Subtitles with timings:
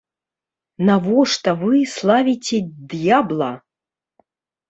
[0.87, 2.57] Навошта вы славіце
[2.93, 3.51] д'ябла?